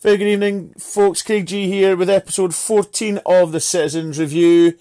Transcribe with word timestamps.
Very 0.00 0.16
good 0.16 0.28
evening, 0.28 0.74
folks. 0.78 1.22
Craig 1.22 1.46
G 1.46 1.66
here 1.66 1.96
with 1.96 2.08
episode 2.08 2.54
14 2.54 3.18
of 3.26 3.50
the 3.50 3.58
Citizens 3.58 4.20
Review. 4.20 4.78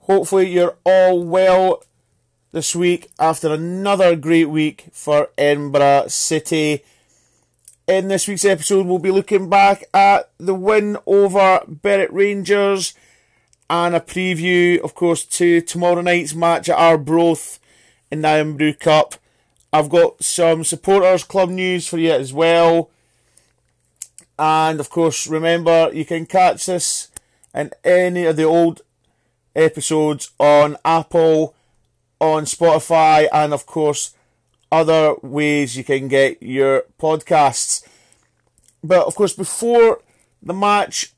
Hopefully, 0.00 0.50
you're 0.50 0.76
all 0.84 1.22
well 1.22 1.84
this 2.50 2.74
week 2.74 3.12
after 3.20 3.52
another 3.52 4.16
great 4.16 4.46
week 4.46 4.86
for 4.90 5.28
Edinburgh 5.38 6.06
City. 6.08 6.82
In 7.86 8.08
this 8.08 8.26
week's 8.26 8.44
episode, 8.44 8.86
we'll 8.86 8.98
be 8.98 9.12
looking 9.12 9.48
back 9.48 9.84
at 9.94 10.30
the 10.38 10.52
win 10.52 10.96
over 11.06 11.60
Berwick 11.68 12.08
Rangers 12.10 12.92
and 13.70 13.94
a 13.94 14.00
preview, 14.00 14.80
of 14.80 14.96
course, 14.96 15.24
to 15.26 15.60
tomorrow 15.60 16.00
night's 16.00 16.34
match 16.34 16.68
at 16.68 16.76
Arbroath 16.76 17.60
in 18.10 18.22
the 18.22 18.30
Irn-Bru 18.30 18.74
Cup. 18.74 19.14
I've 19.72 19.90
got 19.90 20.24
some 20.24 20.64
supporters 20.64 21.22
club 21.22 21.50
news 21.50 21.86
for 21.86 21.98
you 21.98 22.10
as 22.10 22.32
well. 22.32 22.90
And 24.38 24.80
of 24.80 24.90
course, 24.90 25.26
remember 25.26 25.90
you 25.92 26.04
can 26.04 26.26
catch 26.26 26.66
this 26.66 27.08
in 27.54 27.70
any 27.84 28.24
of 28.24 28.36
the 28.36 28.44
old 28.44 28.82
episodes 29.54 30.30
on 30.38 30.76
Apple, 30.84 31.54
on 32.20 32.44
Spotify, 32.44 33.28
and 33.32 33.52
of 33.52 33.66
course, 33.66 34.14
other 34.72 35.14
ways 35.22 35.76
you 35.76 35.84
can 35.84 36.08
get 36.08 36.42
your 36.42 36.84
podcasts. 37.00 37.86
But 38.82 39.06
of 39.06 39.14
course, 39.14 39.32
before 39.32 40.00
the 40.42 40.52
match 40.52 41.12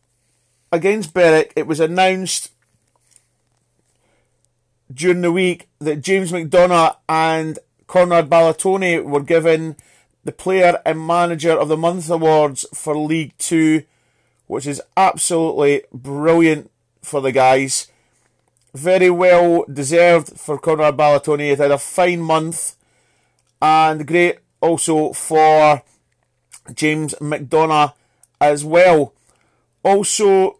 against 0.70 1.14
Berwick, 1.14 1.52
it 1.56 1.66
was 1.66 1.80
announced 1.80 2.52
during 4.92 5.22
the 5.22 5.32
week 5.32 5.68
that 5.80 6.02
James 6.02 6.32
McDonaugh 6.32 6.96
and 7.08 7.58
Conrad 7.86 8.28
Balatoni 8.28 9.02
were 9.02 9.22
given 9.22 9.76
the 10.26 10.32
Player 10.32 10.82
and 10.84 11.06
Manager 11.06 11.52
of 11.52 11.68
the 11.68 11.76
Month 11.76 12.10
awards 12.10 12.66
for 12.74 12.96
League 12.96 13.32
Two, 13.38 13.84
which 14.48 14.66
is 14.66 14.82
absolutely 14.96 15.82
brilliant 15.92 16.68
for 17.00 17.20
the 17.20 17.30
guys. 17.30 17.86
Very 18.74 19.08
well 19.08 19.64
deserved 19.72 20.38
for 20.38 20.58
Conrad 20.58 20.96
Balatoni. 20.96 21.50
He 21.50 21.54
had 21.54 21.70
a 21.70 21.78
fine 21.78 22.20
month, 22.20 22.74
and 23.62 24.04
great 24.04 24.38
also 24.60 25.12
for 25.12 25.82
James 26.74 27.14
McDonaugh 27.20 27.92
as 28.40 28.64
well. 28.64 29.14
Also, 29.84 30.58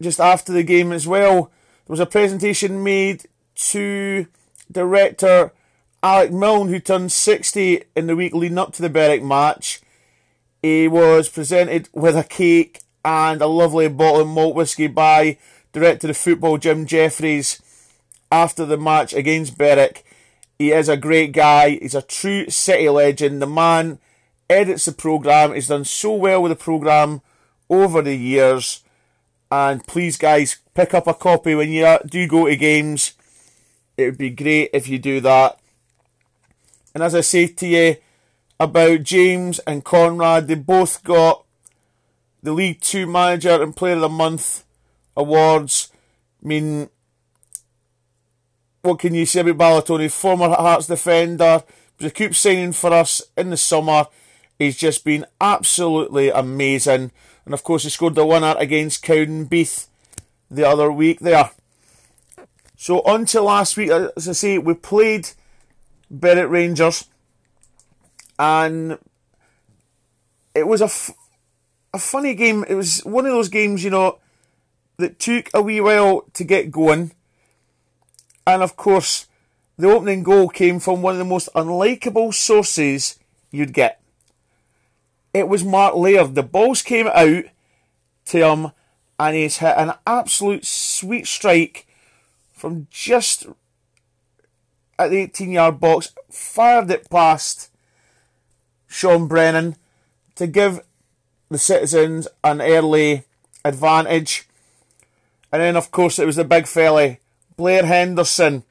just 0.00 0.20
after 0.20 0.54
the 0.54 0.62
game 0.62 0.90
as 0.90 1.06
well, 1.06 1.50
there 1.84 1.92
was 1.92 2.00
a 2.00 2.06
presentation 2.06 2.82
made 2.82 3.28
to 3.56 4.26
director 4.72 5.52
Alec 6.02 6.32
Milne, 6.32 6.68
who 6.68 6.78
turned 6.78 7.12
60 7.12 7.82
in 7.94 8.06
the 8.06 8.16
week 8.16 8.34
leading 8.34 8.58
up 8.58 8.72
to 8.74 8.82
the 8.82 8.90
Berwick 8.90 9.22
match. 9.22 9.80
He 10.62 10.88
was 10.88 11.28
presented 11.28 11.88
with 11.92 12.16
a 12.16 12.24
cake 12.24 12.80
and 13.04 13.40
a 13.40 13.46
lovely 13.46 13.88
bottle 13.88 14.22
of 14.22 14.28
malt 14.28 14.54
whisky 14.54 14.88
by 14.88 15.38
director 15.72 16.10
of 16.10 16.16
football 16.16 16.58
Jim 16.58 16.86
Jeffries 16.86 17.60
after 18.30 18.64
the 18.64 18.76
match 18.76 19.12
against 19.12 19.58
Berwick. 19.58 20.04
He 20.58 20.72
is 20.72 20.88
a 20.88 20.96
great 20.96 21.32
guy. 21.32 21.78
He's 21.80 21.94
a 21.94 22.02
true 22.02 22.48
City 22.48 22.88
legend. 22.88 23.40
The 23.40 23.46
man 23.46 23.98
edits 24.48 24.86
the 24.86 24.92
programme. 24.92 25.54
He's 25.54 25.68
done 25.68 25.84
so 25.84 26.14
well 26.14 26.42
with 26.42 26.50
the 26.50 26.56
programme 26.56 27.20
over 27.68 28.02
the 28.02 28.16
years. 28.16 28.82
And 29.50 29.86
please, 29.86 30.16
guys, 30.16 30.56
pick 30.74 30.94
up 30.94 31.06
a 31.06 31.14
copy 31.14 31.54
when 31.54 31.70
you 31.70 31.98
do 32.06 32.26
go 32.26 32.46
to 32.46 32.56
games. 32.56 33.12
It 33.96 34.04
would 34.04 34.18
be 34.18 34.30
great 34.30 34.70
if 34.72 34.88
you 34.88 34.98
do 34.98 35.20
that. 35.20 35.58
And 36.96 37.02
as 37.02 37.14
I 37.14 37.20
say 37.20 37.46
to 37.46 37.66
you 37.66 37.96
about 38.58 39.02
James 39.02 39.58
and 39.66 39.84
Conrad, 39.84 40.48
they 40.48 40.54
both 40.54 41.04
got 41.04 41.44
the 42.42 42.54
League 42.54 42.80
Two 42.80 43.06
Manager 43.06 43.62
and 43.62 43.76
Player 43.76 43.96
of 43.96 44.00
the 44.00 44.08
Month 44.08 44.64
awards. 45.14 45.92
I 46.42 46.48
mean, 46.48 46.88
what 48.80 48.98
can 48.98 49.12
you 49.12 49.26
say 49.26 49.40
about 49.40 49.58
Balatoni? 49.58 50.10
Former 50.10 50.48
Hearts 50.48 50.86
defender, 50.86 51.64
a 52.00 52.10
coup 52.10 52.32
signing 52.32 52.72
for 52.72 52.94
us 52.94 53.20
in 53.36 53.50
the 53.50 53.58
summer. 53.58 54.06
He's 54.58 54.78
just 54.78 55.04
been 55.04 55.26
absolutely 55.38 56.30
amazing. 56.30 57.12
And 57.44 57.52
of 57.52 57.62
course, 57.62 57.82
he 57.82 57.90
scored 57.90 58.14
the 58.14 58.24
winner 58.24 58.54
against 58.58 59.04
Cowdenbeath 59.04 59.88
the 60.50 60.66
other 60.66 60.90
week 60.90 61.20
there. 61.20 61.50
So, 62.78 63.00
on 63.02 63.26
to 63.26 63.42
last 63.42 63.76
week, 63.76 63.90
as 63.90 64.26
I 64.30 64.32
say, 64.32 64.56
we 64.56 64.72
played 64.72 65.28
Berwick 66.10 66.50
Rangers, 66.50 67.08
and 68.38 68.98
it 70.54 70.66
was 70.66 70.80
a, 70.80 70.86
f- 70.86 71.10
a 71.92 71.98
funny 71.98 72.34
game. 72.34 72.64
It 72.68 72.74
was 72.74 73.00
one 73.00 73.26
of 73.26 73.32
those 73.32 73.48
games, 73.48 73.84
you 73.84 73.90
know, 73.90 74.18
that 74.98 75.18
took 75.18 75.50
a 75.52 75.62
wee 75.62 75.80
while 75.80 76.22
to 76.34 76.44
get 76.44 76.70
going, 76.70 77.12
and 78.46 78.62
of 78.62 78.76
course, 78.76 79.26
the 79.78 79.90
opening 79.90 80.22
goal 80.22 80.48
came 80.48 80.80
from 80.80 81.02
one 81.02 81.14
of 81.14 81.18
the 81.18 81.24
most 81.24 81.48
unlikable 81.54 82.32
sources 82.32 83.18
you'd 83.50 83.74
get. 83.74 84.00
It 85.34 85.48
was 85.48 85.64
Mark 85.64 85.94
Laird. 85.94 86.34
The 86.34 86.42
balls 86.42 86.80
came 86.80 87.08
out 87.08 87.44
to 88.26 88.38
him, 88.38 88.72
and 89.18 89.36
he's 89.36 89.58
hit 89.58 89.74
an 89.76 89.92
absolute 90.06 90.64
sweet 90.64 91.26
strike 91.26 91.86
from 92.54 92.86
just 92.90 93.46
at 94.98 95.10
the 95.10 95.18
18 95.18 95.52
yard 95.52 95.80
box, 95.80 96.12
fired 96.30 96.90
it 96.90 97.10
past 97.10 97.70
Sean 98.86 99.28
Brennan 99.28 99.76
to 100.36 100.46
give 100.46 100.80
the 101.50 101.58
citizens 101.58 102.28
an 102.42 102.60
early 102.60 103.24
advantage. 103.64 104.48
And 105.52 105.62
then, 105.62 105.76
of 105.76 105.90
course, 105.90 106.18
it 106.18 106.26
was 106.26 106.36
the 106.36 106.44
big 106.44 106.66
fella, 106.66 107.16
Blair 107.56 107.86
Henderson, 107.86 108.64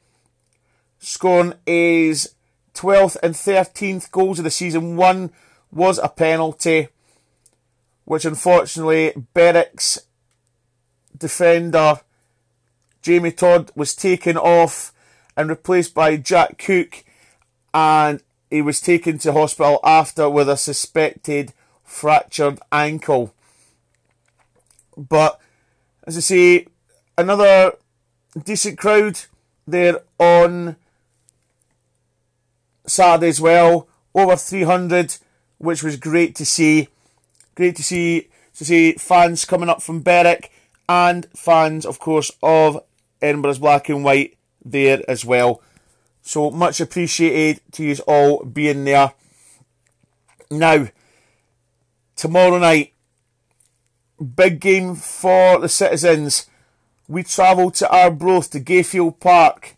scoring 1.00 1.54
his 1.66 2.34
12th 2.74 3.18
and 3.24 3.34
13th 3.34 4.12
goals 4.12 4.40
of 4.40 4.44
the 4.44 4.52
season. 4.52 4.96
One 4.98 5.32
was 5.72 5.98
a 5.98 6.10
penalty, 6.10 6.90
which 8.04 8.26
unfortunately 8.26 9.14
Berwick's 9.34 10.00
defender, 11.18 12.02
Jamie 13.02 13.32
Todd, 13.32 13.72
was 13.76 13.96
taken 13.96 14.38
off 14.38 14.92
and 15.38 15.50
replaced 15.50 15.94
by 15.94 16.18
Jack 16.18 16.58
Cook, 16.58 17.04
and 17.74 18.22
he 18.50 18.62
was 18.62 18.80
taken 18.80 19.18
to 19.20 19.34
hospital 19.34 19.80
after 19.84 20.30
with 20.30 20.50
a 20.50 20.58
suspected 20.58 21.54
fractured 21.84 22.60
ankle. 22.72 23.34
But 24.98 25.40
as 26.08 26.18
I 26.18 26.22
say, 26.22 26.68
another 27.18 27.74
decent 28.44 28.78
crowd 28.78 29.20
there 29.68 30.02
on 30.20 30.76
Saturday 32.86 33.30
as 33.30 33.42
well, 33.42 33.88
over 34.14 34.36
300, 34.36 35.18
which 35.58 35.84
was 35.84 35.98
great 35.98 36.36
to 36.36 36.46
see. 36.46 36.90
Great 37.56 37.76
to 37.78 37.84
see 37.84 38.30
to 38.56 38.66
see 38.66 38.94
fans 38.94 39.46
coming 39.46 39.70
up 39.70 39.82
from 39.82 40.02
Berwick 40.02 40.52
and 40.88 41.28
fans, 41.36 41.86
of 41.86 42.00
course, 42.00 42.32
of 42.42 42.82
Edinburgh's 43.22 43.60
Black 43.60 43.90
and 43.90 44.04
White 44.04 44.38
there 44.66 45.02
as 45.08 45.24
well. 45.24 45.62
So 46.22 46.50
much 46.50 46.82
appreciated 46.82 47.62
to 47.74 47.84
you 47.84 47.96
all 48.08 48.44
being 48.44 48.84
there. 48.84 49.14
Now, 50.50 50.88
tomorrow 52.16 52.58
night, 52.58 52.94
big 54.36 54.60
game 54.60 54.96
for 54.96 55.60
the 55.60 55.70
citizens. 55.70 56.48
We 57.08 57.24
travel 57.24 57.70
to 57.72 57.90
Arbroath 57.90 58.50
to 58.52 58.60
Gayfield 58.60 59.20
Park. 59.20 59.76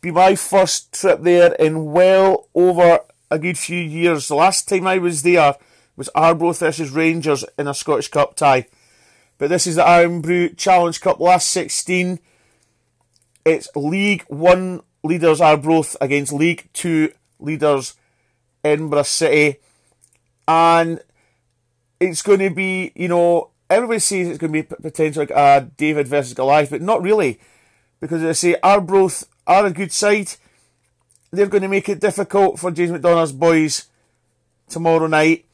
Be 0.00 0.10
my 0.10 0.34
first 0.34 0.92
trip 0.98 1.20
there 1.22 1.52
in 1.54 1.92
well 1.92 2.48
over 2.54 3.00
a 3.30 3.38
good 3.38 3.58
few 3.58 3.80
years. 3.80 4.28
The 4.28 4.34
last 4.34 4.68
time 4.68 4.86
I 4.86 4.98
was 4.98 5.22
there 5.22 5.56
was 5.96 6.08
Arbroath 6.14 6.60
versus 6.60 6.90
Rangers 6.90 7.44
in 7.58 7.68
a 7.68 7.74
Scottish 7.74 8.08
Cup 8.08 8.34
tie. 8.34 8.66
But 9.38 9.50
this 9.50 9.66
is 9.66 9.76
the 9.76 9.88
Irn-Bru 9.88 10.50
Challenge 10.50 11.00
Cup 11.00 11.20
last 11.20 11.50
16. 11.50 12.18
It's 13.44 13.68
League 13.74 14.24
One 14.28 14.82
leaders 15.02 15.40
Arbroath 15.40 15.96
against 16.00 16.32
League 16.32 16.68
Two 16.72 17.12
leaders 17.40 17.94
Edinburgh 18.64 19.02
City. 19.02 19.58
And 20.46 21.00
it's 22.00 22.22
going 22.22 22.40
to 22.40 22.50
be, 22.50 22.92
you 22.94 23.08
know, 23.08 23.50
everybody 23.68 23.98
says 23.98 24.28
it's 24.28 24.38
going 24.38 24.52
to 24.52 24.62
be 24.62 24.76
potentially 24.82 25.26
like 25.26 25.36
a 25.36 25.68
David 25.76 26.08
versus 26.08 26.34
Goliath, 26.34 26.70
but 26.70 26.82
not 26.82 27.02
really. 27.02 27.40
Because 28.00 28.22
they 28.22 28.32
say 28.32 28.56
Arbroath 28.62 29.28
are 29.46 29.66
a 29.66 29.72
good 29.72 29.92
side. 29.92 30.32
They're 31.30 31.46
going 31.46 31.62
to 31.62 31.68
make 31.68 31.88
it 31.88 32.00
difficult 32.00 32.58
for 32.58 32.70
James 32.70 32.92
McDonaugh's 32.92 33.32
boys 33.32 33.86
tomorrow 34.68 35.06
night. 35.06 35.46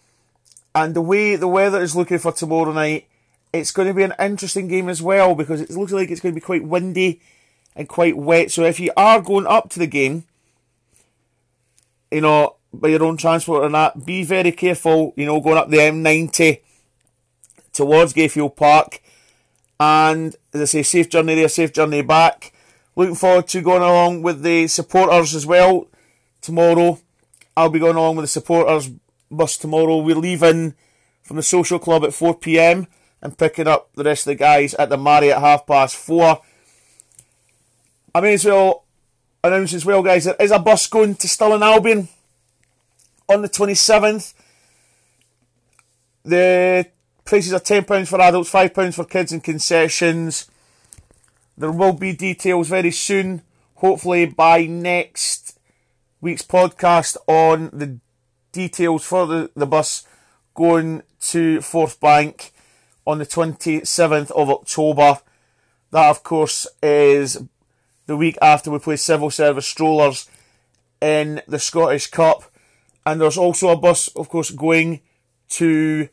And 0.75 0.94
the 0.94 1.02
way 1.02 1.37
the 1.37 1.49
weather 1.49 1.81
is 1.81 1.96
looking 1.96 2.19
for 2.19 2.32
tomorrow 2.32 2.73
night, 2.73 3.06
it's 3.52 3.70
going 3.70 3.88
to 3.88 3.94
be 3.94 4.02
an 4.02 4.14
interesting 4.19 4.69
game 4.69 4.88
as 4.88 5.00
well 5.00 5.35
because 5.35 5.61
it 5.61 5.70
looks 5.70 5.93
like 5.93 6.11
it's 6.11 6.20
going 6.20 6.35
to 6.35 6.40
be 6.40 6.44
quite 6.44 6.64
windy 6.64 7.20
and 7.78 7.88
quite 7.88 8.16
wet. 8.16 8.50
So 8.50 8.64
if 8.64 8.80
you 8.80 8.90
are 8.96 9.22
going 9.22 9.46
up 9.46 9.70
to 9.70 9.78
the 9.78 9.86
game, 9.86 10.25
you 12.10 12.20
know, 12.20 12.56
by 12.75 12.88
your 12.88 13.04
own 13.04 13.16
transport 13.16 13.64
and 13.64 13.75
that, 13.75 14.04
be 14.04 14.25
very 14.25 14.52
careful, 14.52 15.14
you 15.16 15.25
know, 15.25 15.40
going 15.40 15.56
up 15.56 15.70
the 15.70 15.78
M90 15.78 16.60
towards 17.72 18.12
Gayfield 18.12 18.56
Park. 18.56 19.00
And 19.78 20.34
as 20.52 20.60
I 20.60 20.64
say, 20.64 20.82
safe 20.82 21.08
journey 21.08 21.36
there, 21.36 21.48
safe 21.48 21.72
journey 21.72 22.02
back. 22.02 22.52
Looking 22.96 23.14
forward 23.14 23.46
to 23.48 23.62
going 23.62 23.82
along 23.82 24.22
with 24.22 24.42
the 24.42 24.66
supporters 24.66 25.36
as 25.36 25.46
well 25.46 25.86
tomorrow. 26.40 26.98
I'll 27.56 27.70
be 27.70 27.78
going 27.78 27.96
along 27.96 28.16
with 28.16 28.25
the 28.25 28.28
supporters 28.28 28.90
bus 29.30 29.56
tomorrow. 29.56 29.98
We're 29.98 30.16
leaving 30.16 30.75
from 31.22 31.36
the 31.36 31.44
social 31.44 31.78
club 31.78 32.04
at 32.04 32.12
4 32.12 32.34
pm 32.38 32.88
and 33.22 33.38
picking 33.38 33.69
up 33.69 33.90
the 33.94 34.02
rest 34.02 34.26
of 34.26 34.32
the 34.32 34.34
guys 34.34 34.75
at 34.75 34.88
the 34.88 34.98
Marriott 34.98 35.38
half 35.38 35.64
past 35.66 35.94
four. 35.94 36.40
I 38.19 38.20
may 38.20 38.35
as 38.35 38.44
well 38.44 38.82
announce 39.44 39.73
as 39.75 39.85
well, 39.87 40.03
guys, 40.03 40.25
there 40.25 40.35
is 40.41 40.50
a 40.50 40.59
bus 40.59 40.88
going 40.88 41.15
to 41.15 41.29
Stirling 41.29 41.62
Albion 41.62 42.09
on 43.29 43.43
the 43.43 43.49
27th. 43.49 44.35
The 46.25 46.88
prices 47.25 47.53
are 47.53 47.61
£10 47.61 48.09
for 48.09 48.20
adults, 48.20 48.50
£5 48.50 48.94
for 48.94 49.05
kids 49.05 49.31
and 49.31 49.44
concessions. 49.44 50.50
There 51.56 51.70
will 51.70 51.93
be 51.93 52.12
details 52.12 52.67
very 52.67 52.91
soon, 52.91 53.43
hopefully 53.76 54.26
by 54.26 54.67
next 54.67 55.56
week's 56.21 56.43
podcast 56.43 57.19
on 57.29 57.71
the 57.73 58.00
details 58.50 59.05
for 59.05 59.29
the, 59.29 59.53
the 59.55 59.64
bus 59.67 60.05
going 60.55 61.05
to 61.21 61.61
Fourth 61.61 62.00
Forthbank 62.00 62.50
on 63.06 63.19
the 63.19 63.26
27th 63.26 64.32
of 64.32 64.50
October. 64.50 65.21
That, 65.93 66.11
of 66.11 66.25
course, 66.25 66.67
is 66.82 67.38
the 68.08 68.16
week 68.16 68.38
after 68.43 68.70
we 68.70 68.78
play 68.78 68.96
civil 68.96 69.31
service 69.31 69.69
strollers 69.69 70.28
in 71.00 71.43
the 71.46 71.58
Scottish 71.58 72.08
Cup. 72.08 72.50
And 73.06 73.20
there's 73.20 73.38
also 73.38 73.69
a 73.69 73.76
bus, 73.76 74.08
of 74.08 74.28
course, 74.28 74.50
going 74.50 75.00
to 75.50 76.08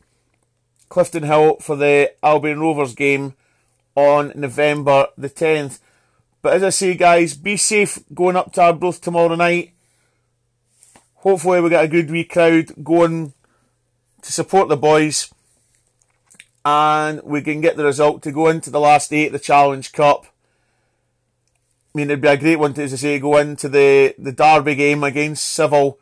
Clifton 0.88 1.24
Hill 1.24 1.56
for 1.56 1.74
the 1.74 2.12
Albion 2.22 2.60
Rovers 2.60 2.94
game 2.94 3.34
on 3.94 4.30
November 4.34 5.08
the 5.16 5.30
10th. 5.30 5.80
But 6.42 6.52
as 6.52 6.62
I 6.62 6.70
say, 6.70 6.94
guys, 6.94 7.34
be 7.34 7.56
safe 7.56 7.98
going 8.14 8.36
up 8.36 8.52
to 8.52 8.62
Arbroath 8.62 9.00
tomorrow 9.00 9.34
night. 9.34 9.72
Hopefully, 11.14 11.60
we 11.60 11.70
get 11.70 11.84
a 11.84 11.88
good 11.88 12.10
wee 12.10 12.24
crowd 12.24 12.84
going 12.84 13.32
to 14.20 14.32
support 14.32 14.68
the 14.68 14.76
boys 14.76 15.32
and 16.64 17.22
we 17.22 17.40
can 17.40 17.60
get 17.60 17.76
the 17.76 17.84
result 17.84 18.22
to 18.22 18.32
go 18.32 18.48
into 18.48 18.70
the 18.70 18.80
last 18.80 19.12
eight 19.12 19.28
of 19.28 19.32
the 19.32 19.38
Challenge 19.38 19.92
Cup. 19.92 20.26
I 21.96 21.98
mean, 21.98 22.10
it'd 22.10 22.20
be 22.20 22.28
a 22.28 22.36
great 22.36 22.56
one 22.56 22.74
to, 22.74 22.82
as 22.82 22.92
I 22.92 22.96
say, 22.96 23.18
go 23.18 23.38
into 23.38 23.70
the, 23.70 24.14
the 24.18 24.30
Derby 24.30 24.74
game 24.74 25.02
against 25.02 25.46
Civil 25.46 25.98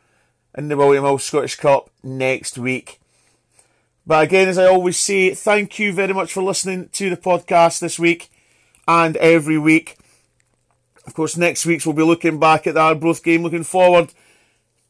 in 0.57 0.67
the 0.67 0.75
William 0.75 1.05
Hill 1.05 1.19
Scottish 1.19 1.55
Cup 1.55 1.89
next 2.03 2.57
week. 2.57 2.99
But 4.05 4.25
again, 4.25 4.49
as 4.49 4.57
I 4.57 4.65
always 4.65 4.97
say, 4.97 5.33
thank 5.33 5.79
you 5.79 5.93
very 5.93 6.13
much 6.13 6.33
for 6.33 6.43
listening 6.43 6.89
to 6.89 7.09
the 7.09 7.15
podcast 7.15 7.79
this 7.79 7.97
week 7.97 8.29
and 8.85 9.15
every 9.15 9.57
week. 9.57 9.97
Of 11.07 11.13
course, 11.13 11.37
next 11.37 11.65
week's 11.65 11.85
we'll 11.85 11.95
be 11.95 12.03
looking 12.03 12.41
back 12.41 12.67
at 12.67 12.73
the 12.73 12.81
Arbroath 12.81 13.23
game, 13.23 13.43
looking 13.43 13.63
forward 13.63 14.11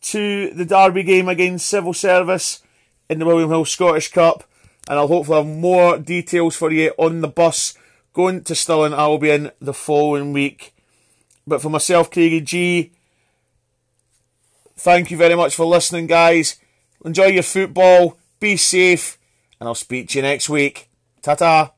to 0.06 0.50
the 0.56 0.66
Derby 0.66 1.04
game 1.04 1.30
against 1.30 1.70
Civil 1.70 1.94
Service 1.94 2.64
in 3.12 3.20
the 3.20 3.28
William 3.28 3.52
Hill 3.52 3.66
Scottish 3.66 4.12
Cup. 4.12 4.44
And 4.88 4.98
I'll 4.98 5.08
hopefully 5.08 5.38
have 5.38 5.56
more 5.56 6.00
details 6.00 6.56
for 6.56 6.72
you 6.72 6.96
on 6.98 7.22
the 7.22 7.28
bus 7.28 7.78
going 8.14 8.44
to 8.46 8.56
Stirling 8.56 8.94
Albion 8.94 9.52
the 9.62 9.72
following 9.72 10.34
week. 10.34 10.72
But 11.48 11.62
for 11.62 11.70
myself, 11.70 12.10
Craigie 12.10 12.42
G, 12.42 12.92
thank 14.76 15.12
you 15.12 15.18
very 15.18 15.36
much 15.36 15.56
for 15.56 15.66
listening, 15.66 16.08
guys. 16.08 16.58
Enjoy 17.04 17.26
your 17.26 17.44
football, 17.44 18.18
be 18.40 18.58
safe, 18.58 19.18
and 19.60 19.68
I'll 19.68 19.76
speak 19.76 20.10
to 20.10 20.20
you 20.20 20.24
next 20.24 20.50
week. 20.50 20.90
Ta 21.22 21.36
ta. 21.36 21.72